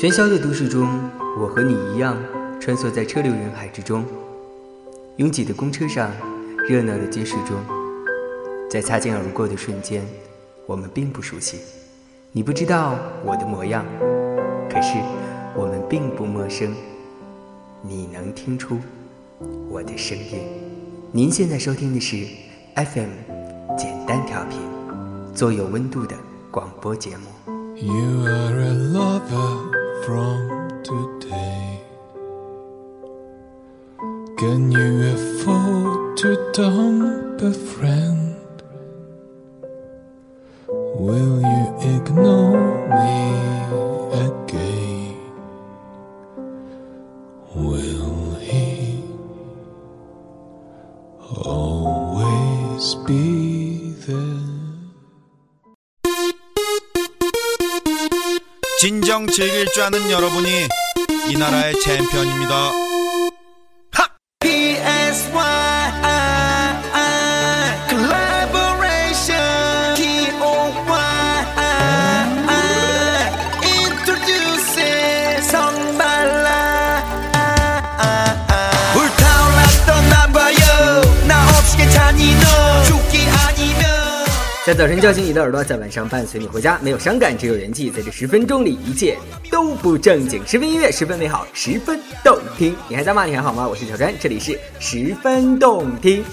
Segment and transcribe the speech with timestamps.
[0.00, 0.86] 喧嚣的都市中，
[1.36, 2.16] 我和你一样
[2.60, 4.04] 穿梭在车流人海之中。
[5.16, 6.12] 拥挤的公车上，
[6.68, 7.56] 热闹的街市中，
[8.70, 10.06] 在擦肩而过的瞬间，
[10.66, 11.58] 我们并不熟悉。
[12.30, 13.84] 你不知道我的模样，
[14.70, 14.98] 可是
[15.56, 16.72] 我们并不陌生。
[17.82, 18.78] 你能听出
[19.68, 20.38] 我的声音？
[21.10, 22.24] 您现在收听的是
[22.76, 23.10] FM
[23.76, 24.60] 简单调频，
[25.34, 26.14] 做有温度的
[26.52, 27.24] 广播节目。
[27.74, 31.80] You are a lover from today.
[34.38, 38.36] Can you afford to dump a friend?
[40.68, 43.16] Will you ignore me
[44.26, 44.87] again?
[58.80, 60.68] 진정 즐길 줄 아는 여러분이
[61.28, 62.87] 이 나라의 챔피언입니다.
[84.78, 89.18] 早晨叫醒你的耳朵在晚上伴随你回家没有伤感只有人气在这十分钟里一切
[89.50, 93.66] 都不正经十分音乐十分美好十分动听你还在吗你还好吗？
[93.66, 96.24] 我是小川这里是十分动听。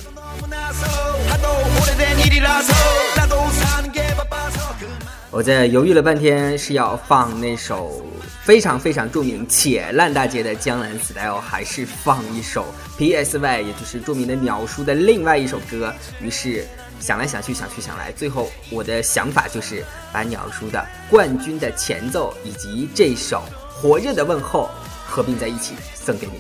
[5.31, 8.05] 我在犹豫了半天是要放那首
[8.43, 12.63] 非常非常著名且烂大街的江南 style 还是放一首
[12.99, 16.63] psy 也就是著名的鸟叔的另外一首歌于是
[16.99, 24.69] 想来想去，想去想来，最后我的想法就是把鸟叔的冠军的前奏以及这首火热的问候
[25.05, 26.39] 合并在一起送给你。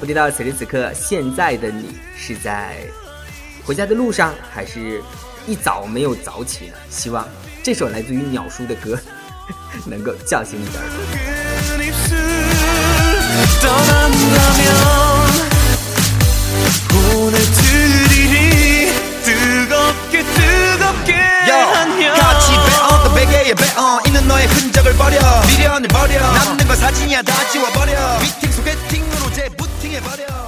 [0.00, 2.76] 不知道此时此刻现在的你是在
[3.64, 5.02] 回家的路上，还是
[5.46, 6.74] 一早没有早起呢？
[6.90, 7.28] 希望
[7.62, 8.98] 这首来自于鸟叔的歌
[9.86, 10.98] 能够叫醒你的耳朵。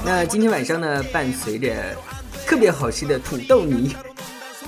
[0.05, 1.75] 那今天晚上呢，伴随着
[2.47, 3.97] 特别好吃的土豆泥，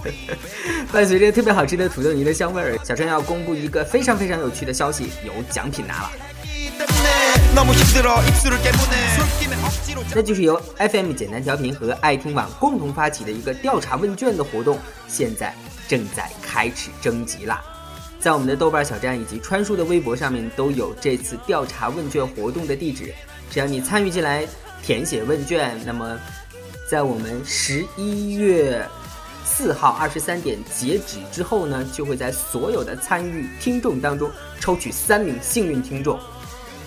[0.91, 6.11] 伴随着特别好吃的土豆泥的香味儿，小川要公布一个非常非常有趣的消息，有奖品拿了。
[10.13, 14.77] 那就是由 FM 简单调频和爱听网共同发起的一个调查问卷的活动，
[15.07, 15.55] 现在
[15.87, 17.68] 正在开始征集了。
[18.21, 23.15] 在我们的豆瓣小站以及川叔的微博上面都有这次调查问卷活动的地址，
[23.49, 24.47] 只要你参与进来
[24.83, 26.19] 填写问卷，那么
[26.91, 28.85] 在我们十一月
[29.45, 36.19] 四号二十三点截止之后呢，就会在所有的参与听众当中抽取三名幸运听众。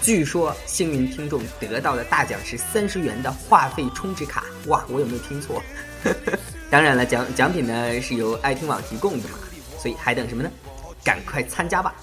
[0.02, 5.64] 据说幸运听众得到的大奖是三十元的话费充值卡，哇，我有没有听错？
[6.70, 9.38] 当然了，奖奖品呢是由爱听网提供的嘛，
[9.80, 10.50] 所以还等什么呢？
[11.04, 11.94] 赶快参加吧。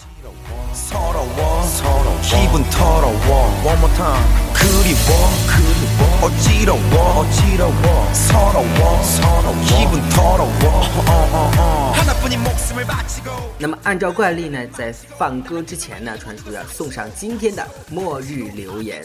[13.58, 19.04] 那么按照惯例呢，在放歌之前呢，川叔要送上今天的末日留言。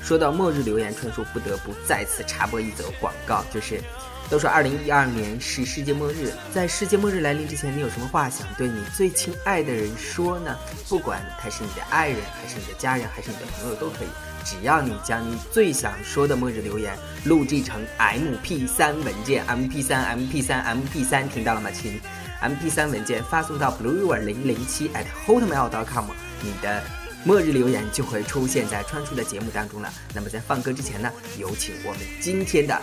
[0.00, 3.82] 说到末日留言，川叔不得不再次插播一则广告，就是。
[4.30, 10.54] 都说二零一二年是世界末日，在世界末日来临之前，你有什么话想对你最亲爱的人说呢？
[10.88, 14.08] 不管他是你的爱人，还是你的家人，还是你的朋友都可以，
[14.44, 16.94] 只要你将你最想说的末日留言
[17.24, 21.98] 录制成 MP 3文件，MP 3 MP 3 MP 3听到了吗，亲
[22.42, 26.04] ？MP 3文件发送到 blueriver 零零七 at hotmail.com，
[26.42, 26.82] 你的
[27.24, 29.90] 末日留言就会出现在川叔的节目当中了。
[30.14, 32.80] 那么在放歌之前呢，有请我们今天的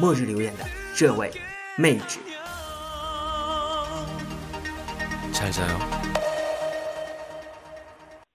[0.00, 0.64] 末日留言的
[0.96, 1.30] 这位
[1.78, 2.18] 妹纸，
[5.32, 5.78] 잘자 요。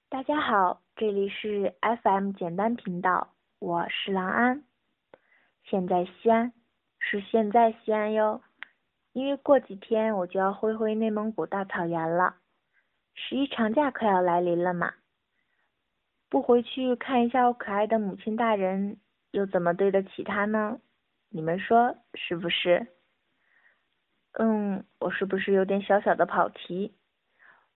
[0.07, 4.63] 大家好，这里是 FM 简单频道，我是郎安，
[5.65, 6.53] 现在西安，
[6.97, 8.41] 是现在西安哟，
[9.12, 12.35] 因为过几天我就要回回内蒙古大草原了，
[13.13, 14.94] 十一长假快要来临了嘛，
[16.29, 18.97] 不回去看一下我可爱的母亲大人，
[19.31, 20.79] 又怎么对得起她呢？
[21.31, 22.87] 你们说是不是？
[24.33, 26.95] 嗯，我是不是有点小小的跑题？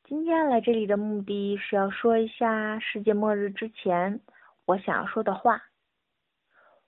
[0.06, 4.20] 今天来这里的目的是要说一下世界末日之前
[4.66, 5.62] 我想要说的话。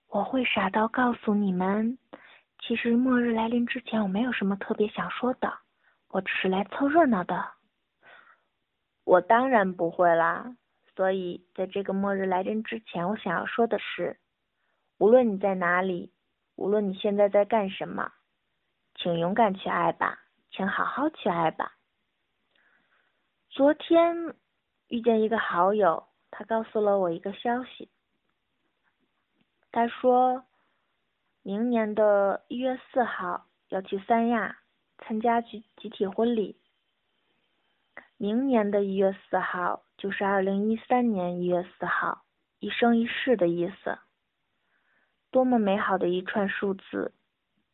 [0.07, 1.97] 我会傻到告诉你们，
[2.59, 5.53] 其实末日来临之前我没有什么特别想说的，
[6.09, 7.51] 我只是来凑热闹的。
[9.03, 10.55] 我当然不会啦。
[10.95, 14.17] 所以，在这个末日来临之前，我想要说的是，
[14.97, 16.13] 无论你在哪里，
[16.55, 18.11] 无论你现在在干什么，
[18.95, 20.19] 请勇敢去爱吧，
[20.51, 21.73] 请好好去爱吧。
[23.49, 24.35] 昨天
[24.87, 27.89] 遇见一个好友，他告诉了我一个消息。
[29.71, 30.45] 他说，
[31.41, 34.57] 明年的一月四号要去三亚
[34.99, 36.57] 参加集集体婚礼。
[38.17, 42.23] 明年的一月四号就是二零一三年一月四号，
[42.59, 43.99] 一生一世的意思。
[45.35, 47.13] 多么美好的一串数字，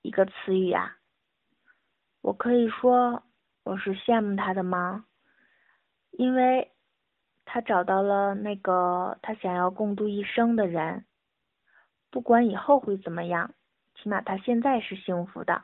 [0.02, 0.98] 一个词语啊！
[2.22, 3.22] 我可以说
[3.64, 5.06] 我是羡慕他的吗？
[6.10, 6.72] 因为
[7.46, 11.06] 他找到了那个他想要共度一生的人，
[12.10, 13.54] 不管以后会怎么样，
[13.94, 15.64] 起码他现在是幸福的。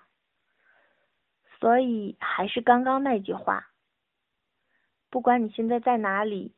[1.60, 3.70] 所以还是刚刚那句话。
[5.10, 6.54] 不管你现在在哪里，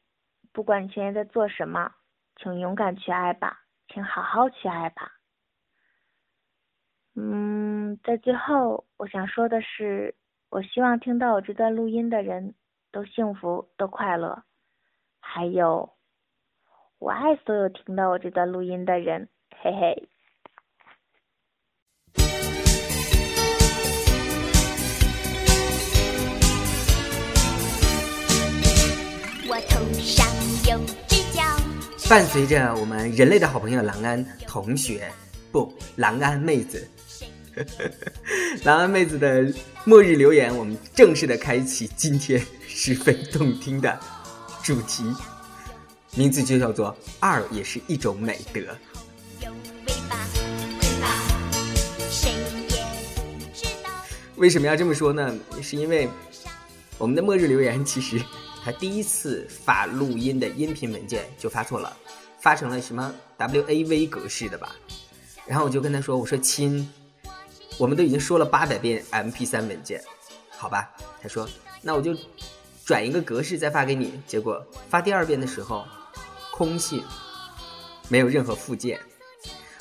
[0.52, 1.94] 不管你现在在做什么，
[2.36, 5.14] 请勇敢去爱吧，请好好去爱吧。
[7.22, 10.16] 嗯，在最后，我想说的是，
[10.50, 12.54] 我希望听到我这段录音的人
[12.94, 14.42] 都幸福、都快乐。
[15.20, 15.92] 还有，
[16.98, 19.28] 我爱所有听到我这段录音的人，
[19.62, 20.08] 嘿嘿。
[29.50, 30.26] 我头上
[30.72, 31.44] 有只脚
[32.10, 35.12] 伴随着我们人类的好朋友郎安同学，
[35.52, 36.88] 不，郎安妹子，
[38.64, 39.54] 郎安妹子的
[39.86, 44.00] 末日留言，我们正式的开启今天十分动听的
[44.64, 45.04] 主题，
[46.16, 48.62] 名字就叫做“二也是一种美德”。
[54.38, 55.38] 为什么要这么说呢？
[55.62, 56.08] 是因为
[56.98, 58.22] 我们的末日留言其实。
[58.62, 61.96] 他第一次发录音的音频文件就发错了，
[62.42, 64.76] 发成了什么 WAV 格式的吧？
[65.48, 66.86] 然后我就跟他说：“我说亲，
[67.80, 70.04] 我们都已经说了八百遍 MP3 文件，
[70.50, 70.92] 好吧？”
[71.24, 71.48] 他说
[71.82, 72.16] ：“那我就
[72.86, 75.86] 转一个格式再发给你。”结果发第二遍的时候，
[76.52, 77.02] 空信，
[78.10, 79.00] 没有任何附件。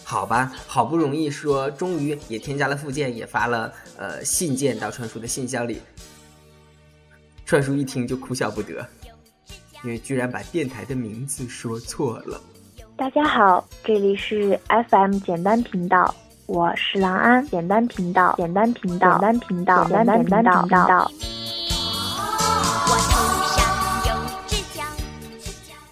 [0.05, 5.83] 好吧，好不容易说，终于也添加了附件，也发了呃信件到传叔的信箱里。
[7.45, 8.87] 串叔一听就哭笑不得，
[9.83, 12.41] 因为居然把电台的名字说错了。
[12.97, 14.59] 大家好，这里是
[14.89, 16.15] FM 简单频道，
[16.49, 17.47] 我是郎安。
[17.49, 21.13] 简单频道，简单频道，简单频道，简单频道。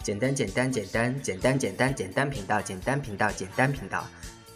[0.02, 4.02] 简单简单简单简单简单简单频道，简单频道，简单频道。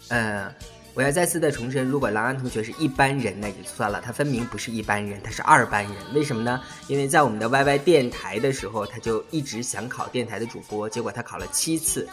[0.08, 0.50] 呃。
[0.93, 5.94] 我要再次的重申，如果郎安同学是一般人，那也就算了，他分明不是一般人，他是二班人。
[6.14, 6.61] 为什么呢？
[6.88, 12.08] 因为在我们的 YY 电台的时候，他就一直想考电台的主播，结果他考了七次。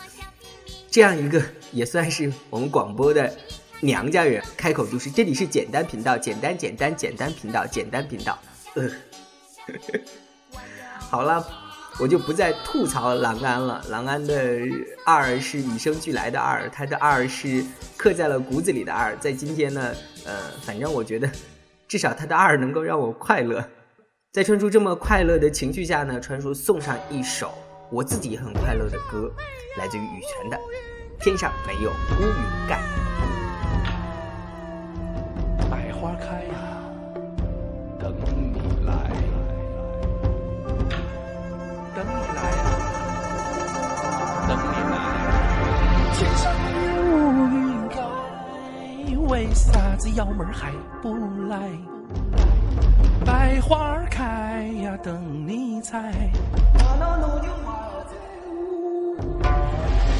[0.92, 1.42] 这样一个
[1.72, 3.36] 也算是我们广播的
[3.82, 8.38] 娘家人，开口就是这里是简单频道，简单简单简单频道，简单频道。
[8.76, 8.90] 呃，
[11.00, 11.46] 好了。
[12.00, 13.84] 我就不再吐槽郎安了。
[13.90, 14.60] 郎安的
[15.04, 17.66] 二是与生俱来的二，他的二是
[17.98, 19.18] 刻在了骨子里的二。
[19.18, 21.28] 在今天呢，呃，反正我觉得，
[21.88, 23.68] 至少他的二能够让我快乐。
[24.32, 27.52] 在川叔这么快乐的情绪下呢，川叔送上一首
[27.90, 29.34] 我自己很快乐的歌，
[29.80, 30.58] 来自于羽泉的
[31.20, 32.76] 《天上没有乌云盖》。
[50.18, 51.16] 幺妹儿还不
[51.48, 51.70] 来？
[53.24, 56.12] 百花开呀，等你采。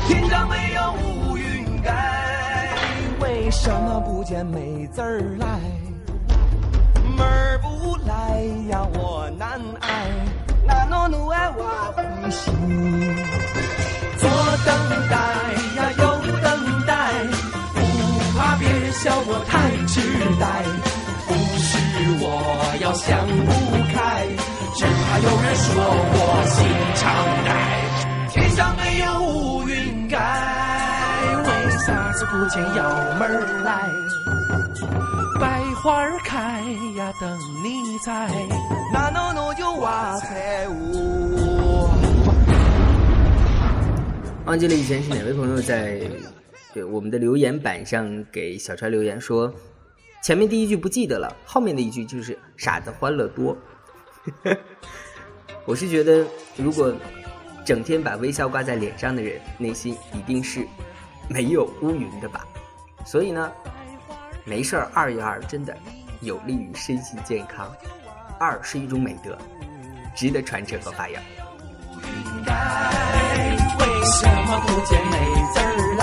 [0.08, 2.70] 天上没有乌云盖，
[3.20, 5.48] 为什么不见妹子儿来？
[7.18, 8.40] 妹儿不来
[8.70, 9.90] 呀，我难挨。
[10.64, 11.64] 那诺努爱我
[11.96, 12.52] 呼吸，
[14.20, 14.30] 左
[14.64, 14.70] 等
[15.10, 15.16] 待
[15.76, 16.17] 呀，右等待，不怕别人
[18.92, 20.02] 笑我太痴
[20.40, 20.64] 呆，
[21.28, 21.70] 不是
[22.20, 22.26] 我
[22.82, 23.52] 要想不
[23.94, 24.28] 开，
[24.76, 25.68] 只怕有人说
[26.14, 26.56] 我心
[26.96, 27.02] 肠
[27.46, 27.50] 歹。
[28.32, 30.18] 天上没有乌云盖，
[31.44, 31.50] 为
[31.86, 32.80] 啥子不见幺
[33.20, 33.70] 妹儿来？
[35.40, 35.46] 百。
[35.78, 36.62] 花开
[36.98, 38.28] 呀，等你采。
[38.92, 41.88] 那喏喏就挖财物。
[44.46, 46.02] 忘记了以前是哪位朋友在
[46.74, 49.54] 对我们的留言板上给小川留言说，
[50.22, 53.58] 前面第一句不记得了，后面的一句就是傻子欢乐多。
[55.66, 56.94] 我是觉得，如果
[57.66, 60.68] 整天把微笑挂在脸上的人，内心一定是
[61.30, 62.46] 没有乌云的吧。
[63.06, 63.52] 所以呢，
[64.46, 65.76] 没事儿二一二，真的
[66.22, 67.74] 有利于身心健康。
[68.40, 69.38] 二是一种美德，
[70.16, 71.24] 值得传承和发扬。
[73.80, 75.18] 为什么不见美
[75.54, 75.97] 字儿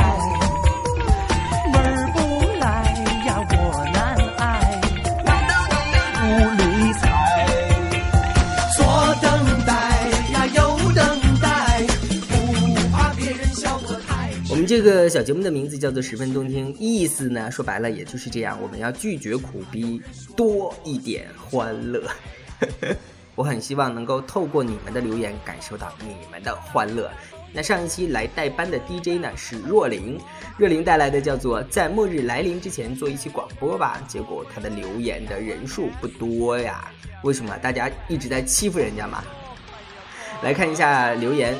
[14.66, 20.00] 这个小节目的名字叫做《十分动听》，意思呢说白了也就是这样，我们要拒绝苦逼，
[20.36, 22.02] 多一点欢乐。
[23.34, 27.10] 我很希望能够透过你们的留言感受到你们的欢乐。
[27.52, 30.18] 那上一期来代班的 DJ 呢是若琳，
[30.56, 36.90] 若琳带来的叫做在末日来临之前做一期广播吧，结果她的留言的人数不多呀，
[37.22, 37.56] 为什么？
[37.58, 39.22] 大家一直在欺负人家嘛？
[40.42, 41.56] 来看一下留言，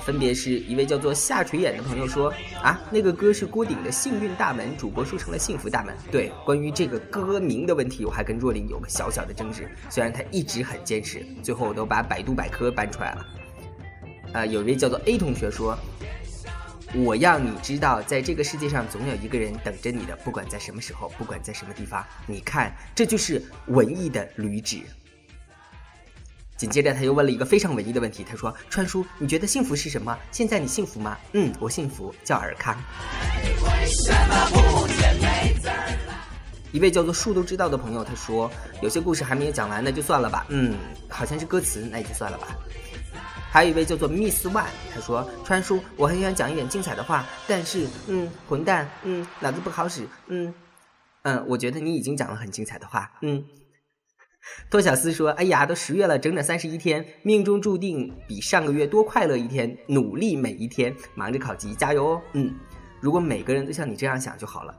[0.00, 2.32] 分别是一位叫做下垂眼的朋友说
[2.62, 5.94] 啊，那个歌是郭顶的《幸运大门》，主播说成了幸福大门。
[6.10, 13.26] 对，关于这个歌名的问题，我还跟若琳有个小小的争执，虽然他一直很坚持，最后我都把百度百科搬出来了。
[14.32, 15.78] 呃，有一位叫做 A 同学说，
[16.94, 22.04] 我要你知道，在这个世界上总有一个人等着你的，不管在什么时候，不管在什么地方。
[22.26, 24.80] 你看，这就是文艺的履旨。
[26.64, 30.18] 紧接着他又问了一个非常文艺的问题，他说：“川叔，你觉得幸福是什么？
[30.32, 32.74] 现在你幸福吗？”嗯，我幸福，叫尔康。
[36.72, 40.74] 一位叫做树都知道的朋友他说：“有些故事还没有讲完，那就算了吧。”嗯，
[41.06, 42.48] 好像是歌词，那也就算了吧。
[43.50, 50.54] 还有一位叫做 Miss One，他说：“川叔，我很想讲一点精彩的话，但是，嗯，混蛋，嗯，脑子不好使，嗯，
[51.24, 53.44] 嗯，我觉得你已经讲了很精彩的话，嗯。”
[54.70, 62.22] 托小斯说：“哎呀，都十月了，整整三十一天，命中注定比上个月多快乐一天，努力每一天，忙着考级，加油哦！
[62.32, 62.54] 嗯，
[63.00, 64.74] 如果每个人都像你这样想就好了。”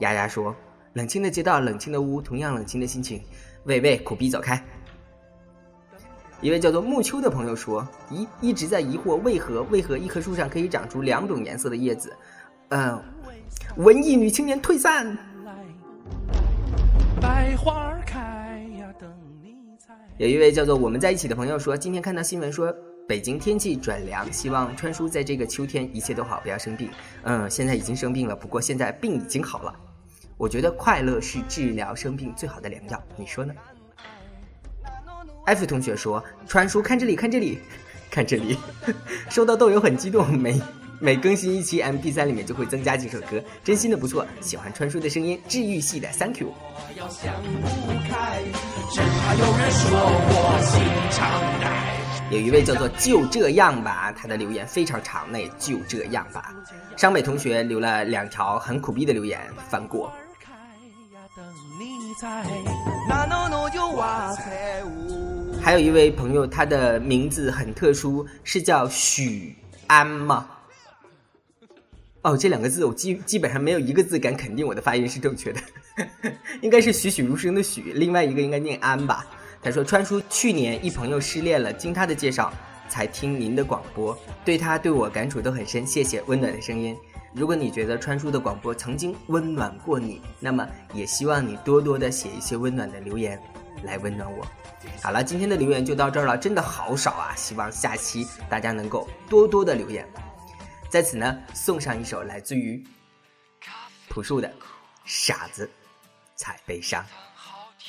[0.00, 0.54] 丫丫说
[0.94, 3.22] ：“冷清的街道，冷清的屋，同样冷清的心情。
[3.64, 4.62] 喂喂，苦逼走开！”
[6.42, 12.14] 一位叫做木秋的朋友说：“咦，一直在疑惑为何为何一棵树上可以长出两种颜色的叶子？”
[12.68, 13.02] 嗯，
[13.76, 15.16] 文艺女青年退散。
[17.18, 17.95] 百花，
[20.18, 22.74] 有一位叫做我们在一起的朋友说，今天看到新闻说
[23.06, 26.88] 北京天气转凉，希望川叔在这个秋天一切都好，不要生病。
[27.24, 29.74] 嗯，现在已经生病了，不过现在病已经好了。
[30.38, 33.52] 我觉得快乐是治疗生病最好的良药，你说呢？
[35.44, 37.58] 艾弗同学说，川叔看这里，看这里，
[38.10, 38.56] 看这里，
[39.28, 40.58] 收到豆友很激动，没
[41.00, 46.52] 每更新一期 MP 3里面就会增加几首歌，真心的不错，喜欢川叔的声音，治愈系的，Thank you。
[52.30, 52.38] 有。
[52.38, 56.54] 一位叫做就这样吧，他的留言非常长，那也就这样吧。
[56.96, 60.12] 商美同学留了两条很苦逼的留言，翻过。
[65.62, 69.54] 还有一位朋友，他的名字很特殊，是叫许
[69.86, 70.48] 安吗？
[72.26, 75.60] 哦，这两个字我基基本上没有一个字敢肯定我的发音是正确的，
[76.60, 79.24] 应该是栩栩如生的栩，另外一个应该念安吧。
[79.62, 82.52] 他说川叔去年一朋友失恋了，经他的介绍
[82.88, 86.96] 才听您的广播，对他对我感触都很深，谢谢温暖的声音。
[87.32, 93.40] 如果你觉得川叔的广播曾经温暖过你，那么也希望你多多的写一些温暖的留言
[93.84, 94.44] 来温暖我。
[95.00, 97.32] 好了，今天的留言就到这儿了，真的好少啊！
[97.36, 100.04] 希望下期大家能够多多的留言。
[100.88, 102.82] 在此呢，送上一首来自于
[104.08, 104.48] 朴树的
[105.04, 105.70] 《傻子
[106.36, 107.02] 才悲伤》。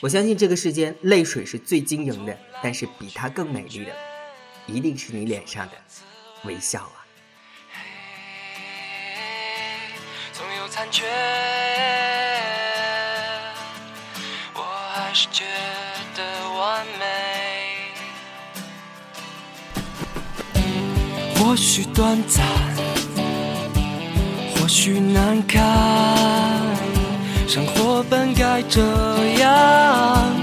[0.01, 3.95] 我相信这个世间泪水是最晶莹的，但是比它更美丽的，
[4.65, 5.73] 一定是你脸上的
[6.43, 7.05] 微笑啊！
[10.33, 11.05] 总有残缺，
[14.53, 14.61] 我
[14.93, 15.45] 还是觉
[16.15, 17.05] 得完美。
[21.39, 22.76] 或许短暂，或
[24.87, 25.61] 许难堪，
[27.45, 28.79] 生活本该这
[29.37, 30.33] 样，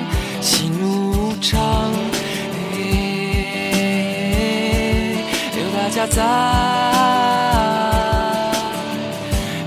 [0.43, 1.91] 喜怒无常。
[5.57, 6.23] 有大家在，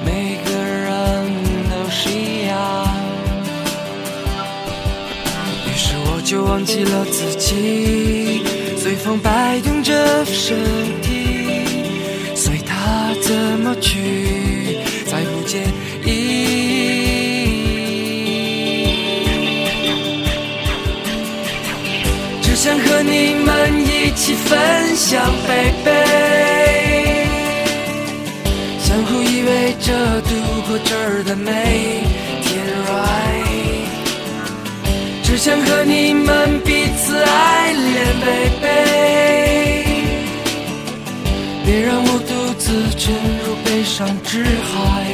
[0.05, 1.25] 每个人
[1.71, 2.55] 都是一样。
[5.65, 8.43] 于是我就忘记了自己，
[8.77, 10.55] 随风摆动着身
[11.01, 14.46] 体，随它怎么去，
[16.05, 16.09] 意。
[22.41, 25.89] 只想和你们一起分享，baby，
[28.83, 30.29] 相互依偎着度
[30.67, 31.51] 过这儿的每
[32.41, 32.55] 天。
[35.23, 38.65] 只想和你们彼此爱恋，baby，
[41.65, 43.13] 别让我独自沉
[43.45, 45.06] 入悲伤之海。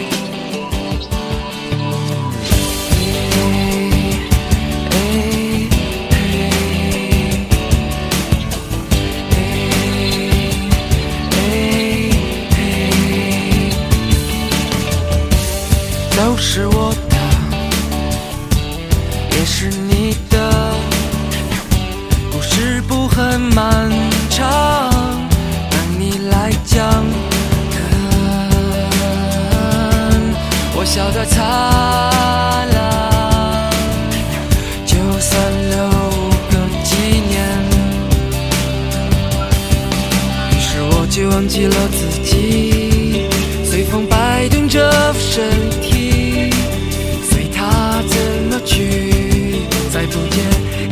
[49.93, 50.41] 再不介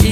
[0.03, 0.07] 意。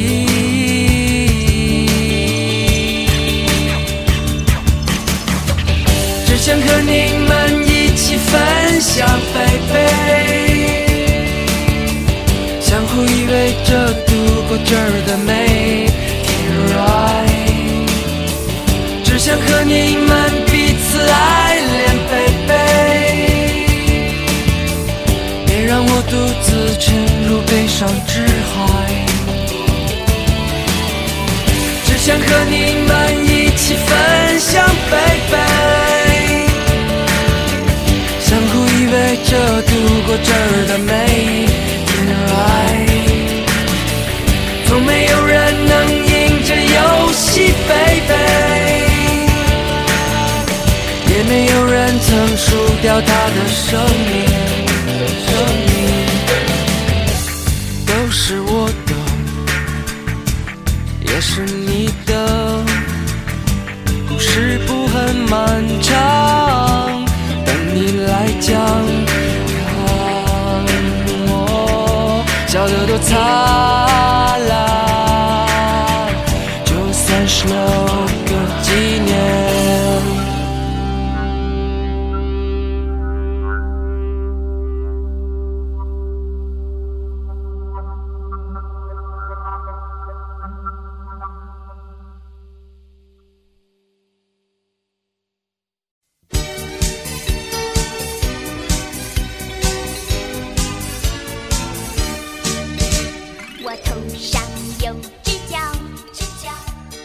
[6.25, 6.91] 只想和你
[7.27, 7.29] 们
[7.67, 9.35] 一起分享飞
[9.69, 9.73] 飞
[12.59, 14.11] 相互依偎着度
[14.47, 16.29] 过这儿的每天。
[19.03, 20.09] 只想和你们
[20.47, 21.77] 彼此爱恋
[22.07, 22.11] 飞
[22.47, 22.49] 飞
[25.45, 26.47] 别让我独自
[26.79, 26.95] 沉
[27.27, 28.28] 入悲伤之
[32.09, 32.55] 想和你
[32.87, 32.91] 们
[33.23, 35.37] 一起分享，baby，
[38.19, 38.97] 相互依偎
[39.29, 39.71] 着度
[40.07, 41.45] 过这儿的每一
[41.85, 41.91] 天
[42.33, 42.89] ，right。
[44.65, 46.09] 从没有人能赢
[46.47, 46.77] 这游
[47.13, 48.11] 戏，baby，
[51.13, 52.47] 也没有人曾输
[52.81, 53.79] 掉他的生
[54.09, 54.11] 命，
[55.27, 55.29] 生
[55.67, 55.69] 命。
[57.85, 58.51] 都是我
[58.87, 58.91] 的，
[61.01, 61.68] 也是你
[65.29, 67.05] 漫长，
[67.45, 68.57] 等你来讲，
[69.67, 69.75] 看
[71.27, 73.15] 我笑得多灿
[74.49, 74.51] 烂，
[76.65, 77.55] 就算是留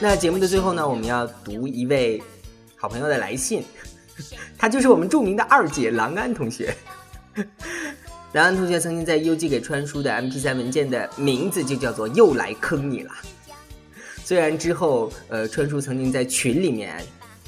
[0.06, 2.22] 那节目的最后呢，我们要读一位
[2.76, 3.64] 好朋友的来信，
[4.58, 6.76] 他就是我们著名的二姐郎安同学。
[8.32, 13.12] 郎安同学曾经在邮寄给川叔的 MP3 文件的名字就叫做“又来坑你了”。
[14.22, 17.02] 虽然之后，呃，川叔曾经在群里面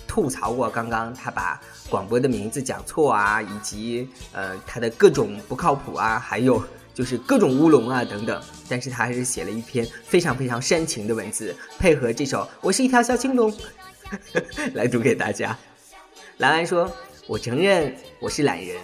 [0.09, 6.65] 吐槽过刚刚他把广播的名字讲错啊，以及呃他的各种不靠谱啊，还有
[6.97, 13.53] 就是各种乌龙啊等等，但是他还是写了一篇非常非常煽情的文字，配合这首《我是一条小青龙》
[14.73, 15.55] 来读给大家。
[16.39, 16.91] 兰兰说
[17.29, 18.79] ：“我承认我是懒人，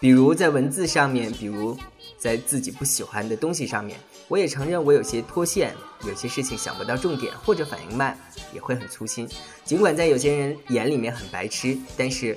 [0.00, 1.76] 比如在文字上面，比如
[2.16, 5.74] 在自己不喜欢的东西上面，我也承认我有些脱线，
[6.06, 8.18] 有些事情想不到重点或者反应慢，
[8.54, 9.28] 也会很粗心。
[9.62, 12.34] 尽管在有些人眼里面很白痴，但是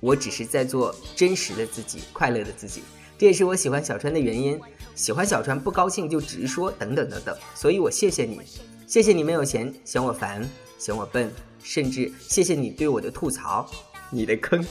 [0.00, 2.82] 我只是在做真实的自己，快乐的自己。
[3.18, 4.60] 这也是我喜欢小川的原因。
[4.94, 7.36] 喜欢小川不高兴就直说，等等等等。
[7.54, 8.40] 所以我谢谢你，
[8.86, 10.48] 谢谢你没有嫌嫌我烦，
[10.78, 13.68] 嫌我笨，甚至谢谢你对我的吐槽。
[14.10, 14.64] 你的坑，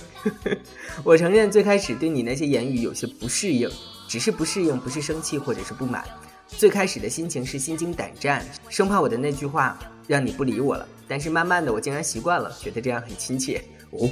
[1.04, 3.70] 我承认最开始对你那些言语有些不适应，
[4.08, 6.06] 只是不适应，不是生气或者是不满。
[6.48, 9.78] 最开始的心情是心惊胆战，生怕我的那句话
[10.08, 10.88] 让你不理我了。
[11.10, 13.62] 但是慢慢的，我竟然习惯了，觉得这样很亲切。
[13.90, 14.10] 哦，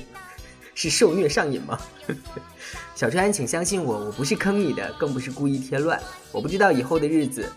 [0.82, 1.80] 是受虐上瘾吗？
[2.96, 6.02] 小川，请相信我，我不是坑你的，更不是故意添乱。
[6.32, 7.48] 我不知道以后的日子，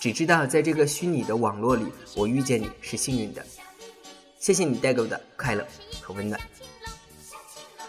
[0.00, 3.46] 只知道在这个虚拟的网络里，我遇见你是幸运的。
[4.40, 5.64] 谢谢你带给我的快乐
[6.00, 6.40] 和温暖。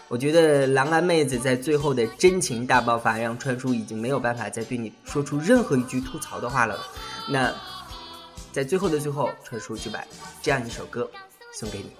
[0.06, 6.78] 我觉得郎安妹子在最后的真情大爆发，让川叔已经没有办法再对你说出任何一句吐槽的话了。
[7.28, 7.52] 那
[8.52, 10.00] 在最后的最后，川叔就把
[10.40, 11.10] 这样一首歌
[11.52, 11.90] 送给你，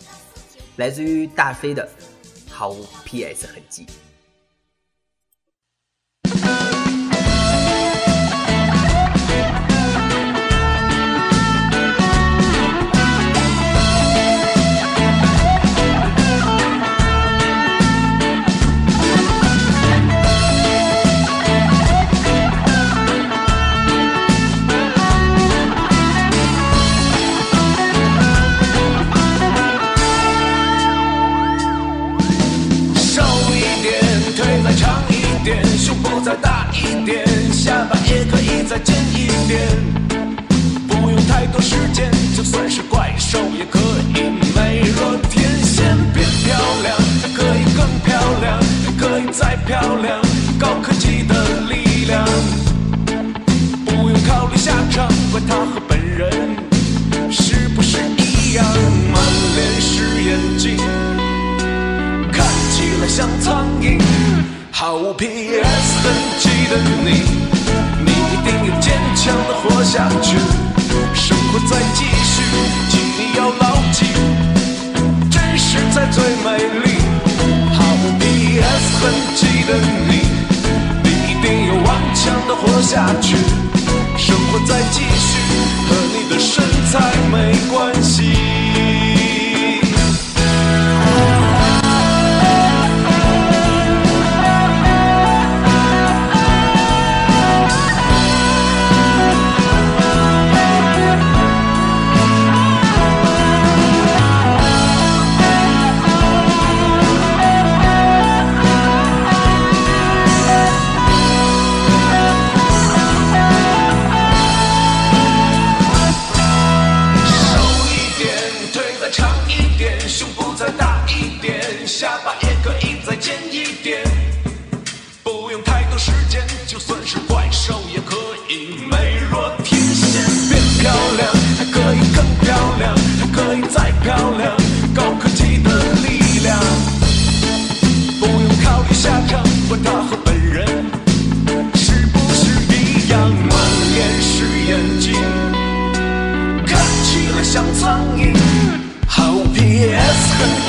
[0.77, 1.85] 来自于大飞的
[2.57, 3.85] 《毫无 PS 痕迹》。
[39.47, 39.67] 点。
[40.89, 43.79] 不用太多时间，就算是怪兽也可
[44.15, 45.97] 以美若天仙。
[46.13, 46.97] 变漂亮，
[47.35, 48.61] 可以更漂亮，
[48.99, 50.21] 可以再漂亮，
[50.59, 52.27] 高科技的力量。
[53.85, 56.57] 不用考虑下场，管他和本人
[57.31, 58.65] 是不是一样，
[59.13, 59.23] 满
[59.55, 60.77] 脸是眼睛。
[62.33, 64.01] 看起来像苍蝇，
[64.71, 65.29] 毫无 PS
[66.03, 67.46] 痕迹的你，
[68.47, 70.39] 定要坚强的活下去。
[71.13, 72.43] 生活在继续，
[72.89, 74.07] 请你要牢记，
[75.31, 76.87] 真实才最美丽。
[77.75, 79.77] 毫无 PS 痕迹的
[80.09, 80.13] 你，
[81.03, 83.37] 你一定要顽强的活下去。
[84.17, 85.39] 生活在继续，
[85.89, 88.66] 和你的身材没关系。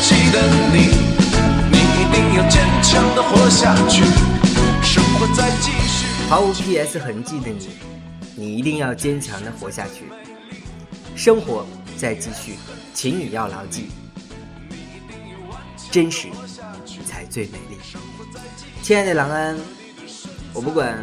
[0.08, 0.40] PS 痕迹的
[0.72, 0.78] 你，
[1.70, 4.06] 你一定要坚强的活下去，
[4.82, 6.06] 生活在继续。
[6.30, 7.68] 毫无 PS 痕迹的你，
[8.34, 10.06] 你一定要坚强的活下去。
[11.14, 11.68] 生活
[11.98, 12.56] 在继续，
[12.94, 13.90] 请你要牢记，
[15.92, 16.30] 真实
[17.06, 17.78] 才最美丽。
[18.82, 19.58] 亲爱的郎安，
[20.54, 20.98] 我不管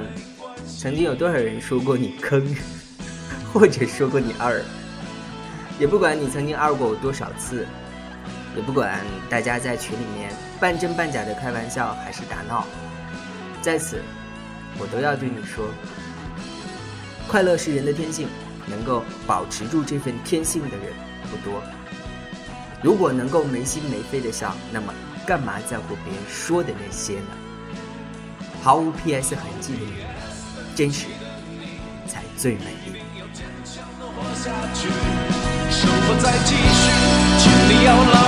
[0.80, 2.42] 曾经有多少人说过你坑，
[3.52, 4.62] 或者说过你二，
[5.78, 7.66] 也不管你曾经二过我多少次，
[8.56, 12.66] 也不管大家在群里面半真半假的开玩笑还是打闹，
[13.60, 14.00] 在此。
[14.76, 15.64] 我都要对你说，
[17.28, 18.26] 快乐是人的天性，
[18.66, 20.92] 能够保持住这份天性的人
[21.30, 21.62] 不多。
[22.82, 24.92] 如果能够没心没肺的笑，那么
[25.24, 27.26] 干嘛在乎别人说的那些呢？
[28.64, 29.92] 毫无 PS 痕迹的你，
[30.74, 31.06] 真实
[32.08, 33.00] 才最美丽。
[34.16, 34.88] 活下去，
[35.70, 36.90] 生活在继续，
[37.38, 38.26] 请你要牢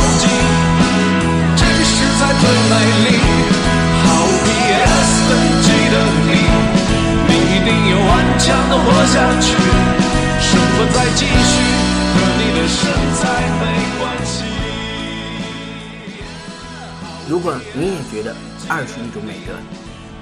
[17.28, 18.34] 如果你也觉得
[18.68, 19.52] 二是一种美德，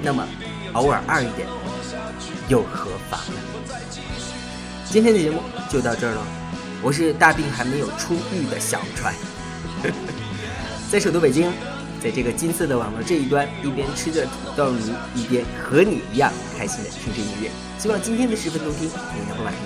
[0.03, 0.27] 那么
[0.73, 1.47] 偶尔二一点
[2.49, 3.37] 又何妨呢？
[4.91, 6.21] 今天的节目就到这儿了，
[6.83, 9.15] 我是大病还没有出狱的小川，
[10.91, 11.53] 在首都北京，
[12.05, 17.51] 在这个金色的网络这一端，一边吃着土豆泥，一边和你一样开心的听着音乐。
[17.79, 19.57] 希望今天的十分钟听你能够满意，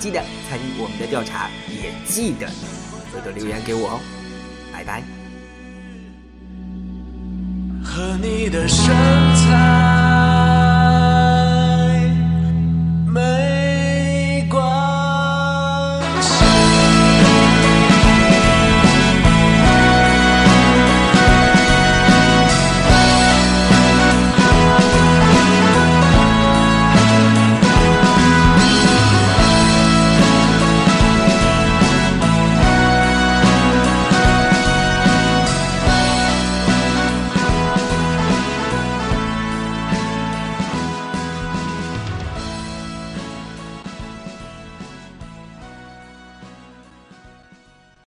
[0.00, 2.48] 记得参与我们的调查，也记得
[3.12, 4.00] 多多留言给我哦，
[4.72, 5.02] 拜拜。
[7.84, 9.91] 和你的身材